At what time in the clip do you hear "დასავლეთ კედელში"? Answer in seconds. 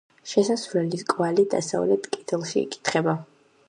1.53-2.63